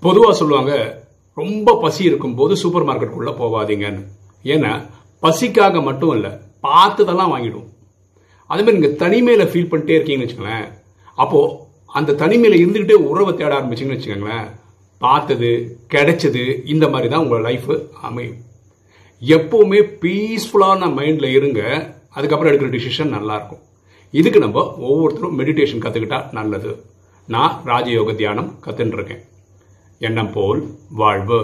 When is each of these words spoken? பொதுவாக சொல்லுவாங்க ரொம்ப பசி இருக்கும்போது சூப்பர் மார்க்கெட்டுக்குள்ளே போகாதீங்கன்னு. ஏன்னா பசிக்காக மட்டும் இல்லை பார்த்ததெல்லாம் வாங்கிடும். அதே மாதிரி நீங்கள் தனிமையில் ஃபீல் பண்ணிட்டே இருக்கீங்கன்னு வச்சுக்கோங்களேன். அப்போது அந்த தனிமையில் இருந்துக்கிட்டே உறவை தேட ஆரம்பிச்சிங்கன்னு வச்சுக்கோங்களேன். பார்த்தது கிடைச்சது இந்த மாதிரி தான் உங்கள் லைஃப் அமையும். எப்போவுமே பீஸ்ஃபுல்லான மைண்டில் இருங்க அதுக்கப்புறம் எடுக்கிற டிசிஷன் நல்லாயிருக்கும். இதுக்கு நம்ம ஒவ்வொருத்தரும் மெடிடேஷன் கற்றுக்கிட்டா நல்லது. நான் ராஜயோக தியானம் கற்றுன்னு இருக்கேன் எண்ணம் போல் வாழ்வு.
பொதுவாக 0.00 0.34
சொல்லுவாங்க 0.34 0.72
ரொம்ப 1.34 1.78
பசி 1.80 2.04
இருக்கும்போது 2.04 2.56
சூப்பர் 2.56 2.86
மார்க்கெட்டுக்குள்ளே 2.88 3.34
போகாதீங்கன்னு. 3.42 4.02
ஏன்னா 4.44 4.72
பசிக்காக 5.22 5.82
மட்டும் 5.82 6.14
இல்லை 6.16 6.30
பார்த்ததெல்லாம் 6.66 7.32
வாங்கிடும். 7.34 7.68
அதே 8.46 8.62
மாதிரி 8.62 8.78
நீங்கள் 8.78 9.00
தனிமையில் 9.02 9.50
ஃபீல் 9.52 9.70
பண்ணிட்டே 9.70 9.96
இருக்கீங்கன்னு 9.98 10.26
வச்சுக்கோங்களேன். 10.26 10.68
அப்போது 11.14 11.54
அந்த 11.86 12.16
தனிமையில் 12.22 12.60
இருந்துக்கிட்டே 12.62 12.96
உறவை 13.10 13.34
தேட 13.34 13.52
ஆரம்பிச்சிங்கன்னு 13.58 13.98
வச்சுக்கோங்களேன். 13.98 14.48
பார்த்தது 14.98 15.78
கிடைச்சது 15.94 16.42
இந்த 16.66 16.88
மாதிரி 16.88 17.08
தான் 17.08 17.24
உங்கள் 17.24 17.40
லைஃப் 17.40 17.70
அமையும். 18.02 18.38
எப்போவுமே 19.22 19.80
பீஸ்ஃபுல்லான 20.02 20.90
மைண்டில் 20.98 21.34
இருங்க 21.38 21.60
அதுக்கப்புறம் 22.08 22.52
எடுக்கிற 22.52 22.70
டிசிஷன் 22.76 23.14
நல்லாயிருக்கும். 23.16 23.62
இதுக்கு 24.10 24.38
நம்ம 24.40 24.60
ஒவ்வொருத்தரும் 24.88 25.38
மெடிடேஷன் 25.38 25.82
கற்றுக்கிட்டா 25.84 26.32
நல்லது. 26.32 26.84
நான் 27.28 27.56
ராஜயோக 27.64 28.14
தியானம் 28.14 28.50
கற்றுன்னு 28.66 28.96
இருக்கேன் 28.98 29.24
எண்ணம் 29.98 30.32
போல் 30.32 30.60
வாழ்வு. 30.90 31.40